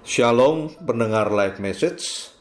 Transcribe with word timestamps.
Shalom 0.00 0.72
pendengar 0.80 1.28
live 1.28 1.60
message 1.60 2.32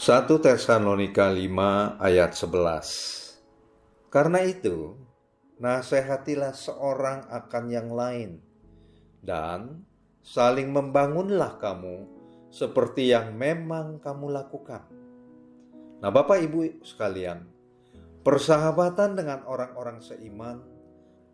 1 0.00 0.24
Tesalonika 0.40 1.28
5 1.28 2.00
ayat 2.00 2.32
11 2.32 4.08
Karena 4.08 4.40
itu 4.40 4.96
nasihatilah 5.60 6.56
seorang 6.56 7.28
akan 7.28 7.64
yang 7.68 7.92
lain 7.92 8.40
dan 9.20 9.84
saling 10.24 10.72
membangunlah 10.72 11.60
kamu 11.60 12.08
seperti 12.48 13.12
yang 13.12 13.36
memang 13.36 14.00
kamu 14.00 14.32
lakukan. 14.32 14.88
Nah, 16.00 16.08
Bapak 16.08 16.40
Ibu 16.40 16.88
sekalian, 16.88 17.44
persahabatan 18.24 19.12
dengan 19.12 19.44
orang-orang 19.44 20.00
seiman 20.00 20.56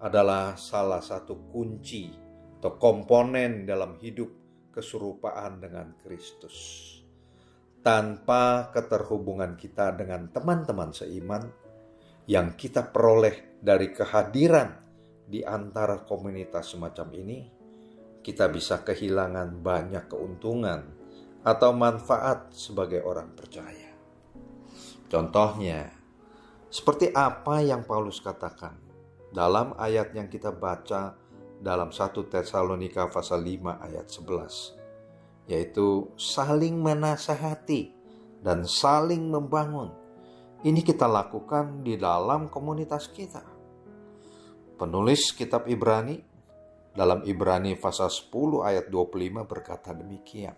adalah 0.02 0.58
salah 0.58 0.98
satu 0.98 1.46
kunci 1.54 2.10
atau 2.58 2.74
komponen 2.74 3.62
dalam 3.70 3.94
hidup 4.02 4.43
keserupaan 4.74 5.62
dengan 5.62 5.94
Kristus. 6.02 6.82
Tanpa 7.78 8.74
keterhubungan 8.74 9.54
kita 9.54 9.94
dengan 9.94 10.26
teman-teman 10.34 10.90
seiman 10.90 11.46
yang 12.26 12.58
kita 12.58 12.90
peroleh 12.90 13.60
dari 13.62 13.94
kehadiran 13.94 14.74
di 15.24 15.46
antara 15.46 16.02
komunitas 16.02 16.74
semacam 16.74 17.08
ini, 17.14 17.38
kita 18.24 18.50
bisa 18.50 18.82
kehilangan 18.82 19.62
banyak 19.62 20.10
keuntungan 20.10 20.80
atau 21.44 21.70
manfaat 21.76 22.50
sebagai 22.56 23.04
orang 23.04 23.36
percaya. 23.36 23.92
Contohnya, 25.06 25.92
seperti 26.72 27.12
apa 27.12 27.60
yang 27.60 27.84
Paulus 27.84 28.18
katakan 28.18 28.74
dalam 29.30 29.76
ayat 29.76 30.16
yang 30.16 30.26
kita 30.32 30.50
baca 30.50 31.14
dalam 31.64 31.88
1 31.88 32.12
Tesalonika 32.28 33.08
pasal 33.08 33.40
5 33.40 33.80
ayat 33.80 34.06
11 34.12 34.84
yaitu 35.48 36.08
saling 36.16 36.80
menasehati 36.80 37.92
dan 38.44 38.68
saling 38.68 39.28
membangun. 39.28 39.92
Ini 40.64 40.80
kita 40.80 41.04
lakukan 41.04 41.84
di 41.84 42.00
dalam 42.00 42.48
komunitas 42.48 43.12
kita. 43.12 43.44
Penulis 44.80 45.36
kitab 45.36 45.68
Ibrani 45.68 46.16
dalam 46.96 47.20
Ibrani 47.28 47.76
pasal 47.76 48.08
10 48.08 48.64
ayat 48.64 48.86
25 48.88 49.44
berkata 49.44 49.92
demikian. 49.92 50.56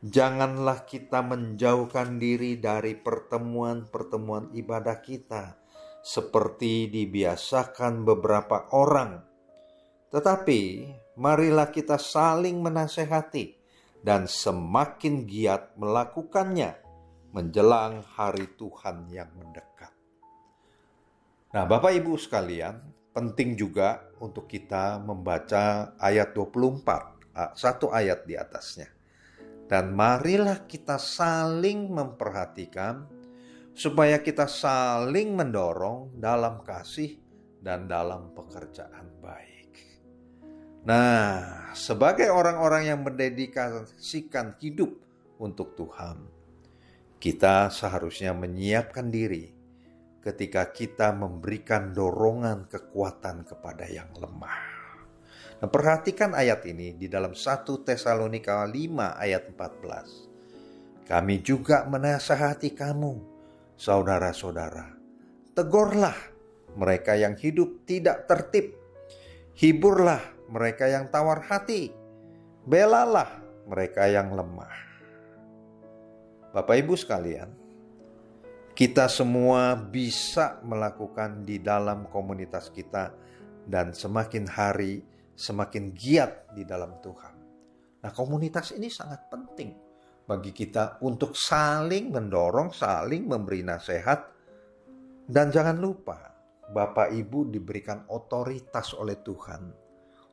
Janganlah 0.00 0.88
kita 0.88 1.22
menjauhkan 1.22 2.18
diri 2.18 2.58
dari 2.58 2.98
pertemuan-pertemuan 2.98 4.50
ibadah 4.56 4.98
kita 4.98 5.60
seperti 6.00 6.88
dibiasakan 6.88 8.08
beberapa 8.08 8.72
orang 8.72 9.29
tetapi 10.10 10.90
marilah 11.14 11.70
kita 11.70 11.96
saling 11.96 12.58
menasehati 12.58 13.54
dan 14.02 14.26
semakin 14.26 15.24
giat 15.24 15.78
melakukannya 15.78 16.74
menjelang 17.30 18.02
hari 18.18 18.50
Tuhan 18.58 19.06
yang 19.14 19.30
mendekat. 19.38 19.94
Nah, 21.54 21.66
Bapak 21.66 21.94
Ibu 21.94 22.18
sekalian, 22.18 22.78
penting 23.14 23.54
juga 23.54 24.02
untuk 24.18 24.50
kita 24.50 24.98
membaca 24.98 25.94
ayat 25.98 26.34
24, 26.34 27.54
satu 27.54 27.90
ayat 27.94 28.26
di 28.26 28.34
atasnya. 28.34 28.90
Dan 29.70 29.94
marilah 29.94 30.66
kita 30.66 30.98
saling 30.98 31.90
memperhatikan 31.94 33.06
supaya 33.70 34.18
kita 34.18 34.50
saling 34.50 35.38
mendorong 35.38 36.18
dalam 36.18 36.66
kasih 36.66 37.14
dan 37.62 37.86
dalam 37.86 38.34
pekerjaan 38.34 39.06
baik. 39.22 39.59
Nah, 40.80 41.70
sebagai 41.76 42.32
orang-orang 42.32 42.88
yang 42.88 43.00
mendedikasikan 43.04 44.56
hidup 44.56 44.96
untuk 45.36 45.76
Tuhan, 45.76 46.24
kita 47.20 47.68
seharusnya 47.68 48.32
menyiapkan 48.32 49.12
diri 49.12 49.52
ketika 50.24 50.72
kita 50.72 51.12
memberikan 51.12 51.92
dorongan 51.92 52.64
kekuatan 52.64 53.44
kepada 53.44 53.84
yang 53.92 54.08
lemah. 54.16 54.60
Nah, 55.60 55.68
perhatikan 55.68 56.32
ayat 56.32 56.64
ini 56.64 56.96
di 56.96 57.12
dalam 57.12 57.36
1 57.36 57.84
Tesalonika 57.84 58.64
5 58.64 59.20
ayat 59.20 59.52
14. 59.52 61.04
Kami 61.04 61.36
juga 61.44 61.84
menasehati 61.84 62.72
kamu, 62.72 63.12
saudara-saudara. 63.76 64.96
Tegurlah 65.52 66.16
mereka 66.80 67.20
yang 67.20 67.36
hidup 67.36 67.84
tidak 67.84 68.24
tertib. 68.24 68.72
Hiburlah 69.52 70.39
mereka 70.50 70.90
yang 70.90 71.06
tawar 71.08 71.46
hati, 71.46 71.94
belalah 72.66 73.40
mereka 73.70 74.10
yang 74.10 74.34
lemah. 74.34 74.74
Bapak 76.50 76.74
Ibu 76.82 76.98
sekalian, 76.98 77.54
kita 78.74 79.06
semua 79.06 79.78
bisa 79.78 80.58
melakukan 80.66 81.46
di 81.46 81.62
dalam 81.62 82.10
komunitas 82.10 82.74
kita 82.74 83.14
dan 83.70 83.94
semakin 83.94 84.50
hari 84.50 85.06
semakin 85.40 85.96
giat 85.96 86.52
di 86.52 86.68
dalam 86.68 87.00
Tuhan. 87.00 87.34
Nah, 88.04 88.12
komunitas 88.12 88.76
ini 88.76 88.92
sangat 88.92 89.32
penting 89.32 89.72
bagi 90.28 90.52
kita 90.52 91.00
untuk 91.00 91.32
saling 91.32 92.12
mendorong, 92.12 92.76
saling 92.76 93.24
memberi 93.24 93.64
nasihat 93.64 94.20
dan 95.24 95.48
jangan 95.48 95.80
lupa 95.80 96.28
Bapak 96.70 97.10
Ibu 97.10 97.48
diberikan 97.48 98.04
otoritas 98.12 98.92
oleh 98.94 99.16
Tuhan 99.24 99.79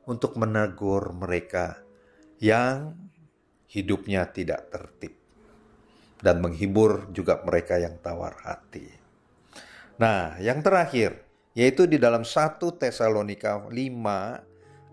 untuk 0.08 0.40
menegur 0.40 1.12
mereka 1.12 1.84
yang 2.40 2.96
hidupnya 3.68 4.32
tidak 4.32 4.72
tertib 4.72 5.14
dan 6.24 6.40
menghibur 6.42 7.12
juga 7.14 7.44
mereka 7.44 7.78
yang 7.78 8.00
tawar 8.00 8.40
hati. 8.42 8.90
Nah, 10.00 10.40
yang 10.42 10.64
terakhir 10.64 11.28
yaitu 11.58 11.90
di 11.90 11.98
dalam 11.98 12.22
1 12.22 12.62
Tesalonika 12.78 13.66
5 13.68 13.74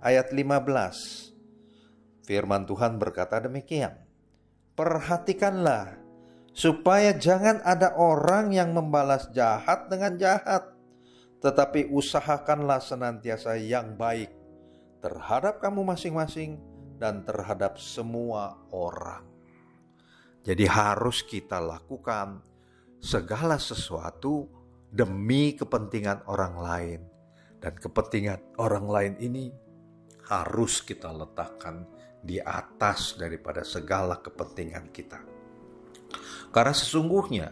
ayat 0.00 0.26
15. 0.32 2.24
Firman 2.24 2.64
Tuhan 2.64 2.96
berkata 2.96 3.36
demikian. 3.40 4.00
Perhatikanlah 4.72 6.00
supaya 6.56 7.12
jangan 7.14 7.60
ada 7.62 7.92
orang 7.94 8.50
yang 8.50 8.72
membalas 8.72 9.28
jahat 9.36 9.92
dengan 9.92 10.16
jahat, 10.16 10.72
tetapi 11.44 11.92
usahakanlah 11.92 12.80
senantiasa 12.80 13.60
yang 13.60 13.92
baik 13.94 14.43
terhadap 15.04 15.60
kamu 15.60 15.84
masing-masing 15.84 16.56
dan 16.96 17.20
terhadap 17.28 17.76
semua 17.76 18.56
orang. 18.72 19.20
Jadi 20.40 20.64
harus 20.64 21.20
kita 21.20 21.60
lakukan 21.60 22.40
segala 23.04 23.60
sesuatu 23.60 24.48
demi 24.88 25.52
kepentingan 25.52 26.24
orang 26.24 26.54
lain. 26.56 27.00
Dan 27.60 27.76
kepentingan 27.76 28.56
orang 28.56 28.86
lain 28.88 29.14
ini 29.20 29.44
harus 30.28 30.80
kita 30.80 31.12
letakkan 31.12 31.84
di 32.24 32.40
atas 32.40 33.20
daripada 33.20 33.60
segala 33.60 34.24
kepentingan 34.24 34.88
kita. 34.88 35.20
Karena 36.48 36.72
sesungguhnya 36.72 37.48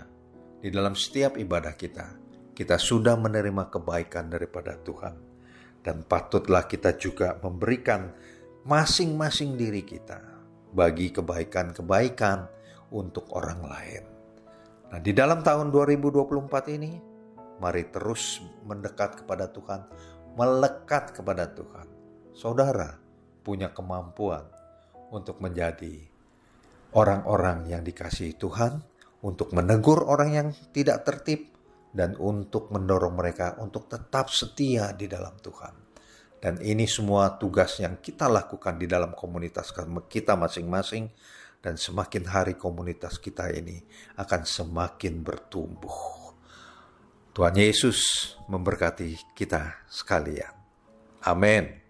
di 0.61 0.69
dalam 0.73 0.97
setiap 0.97 1.37
ibadah 1.37 1.77
kita, 1.77 2.17
kita 2.57 2.77
sudah 2.81 3.17
menerima 3.17 3.73
kebaikan 3.73 4.29
daripada 4.29 4.77
Tuhan 4.81 5.32
dan 5.83 6.07
patutlah 6.07 6.65
kita 6.71 6.95
juga 6.97 7.37
memberikan 7.43 8.15
masing-masing 8.63 9.59
diri 9.59 9.83
kita 9.83 10.23
bagi 10.73 11.11
kebaikan-kebaikan 11.11 12.47
untuk 12.95 13.29
orang 13.35 13.61
lain. 13.61 14.03
Nah, 14.95 15.01
di 15.03 15.13
dalam 15.13 15.43
tahun 15.43 15.75
2024 15.75 16.77
ini, 16.79 16.93
mari 17.59 17.89
terus 17.91 18.41
mendekat 18.65 19.25
kepada 19.25 19.51
Tuhan, 19.51 19.81
melekat 20.39 21.13
kepada 21.17 21.51
Tuhan. 21.51 21.87
Saudara 22.33 22.97
punya 23.43 23.75
kemampuan 23.75 24.47
untuk 25.13 25.43
menjadi 25.43 26.09
orang-orang 26.97 27.69
yang 27.69 27.83
dikasihi 27.85 28.37
Tuhan, 28.37 28.81
untuk 29.23 29.55
menegur 29.55 30.05
orang 30.09 30.31
yang 30.33 30.49
tidak 30.75 31.05
tertib, 31.09 31.53
dan 31.93 32.17
untuk 32.17 32.73
mendorong 32.73 33.13
mereka 33.13 33.61
untuk 33.61 33.87
tetap 33.87 34.33
setia 34.33 34.97
di 34.97 35.07
dalam 35.07 35.37
Tuhan. 35.39 35.75
Dan 36.43 36.59
ini 36.59 36.91
semua 36.91 37.39
tugas 37.39 37.79
yang 37.79 38.03
kita 38.03 38.27
lakukan 38.27 38.75
di 38.75 38.91
dalam 38.91 39.15
komunitas 39.15 39.71
kita 40.11 40.35
masing-masing 40.35 41.07
dan 41.63 41.79
semakin 41.79 42.27
hari 42.27 42.55
komunitas 42.59 43.23
kita 43.23 43.47
ini 43.55 43.79
akan 44.19 44.43
semakin 44.43 45.23
bertumbuh. 45.23 46.35
Tuhan 47.33 47.55
Yesus 47.55 48.35
memberkati 48.51 49.33
kita 49.39 49.87
sekalian. 49.87 50.53
Amin. 51.23 51.82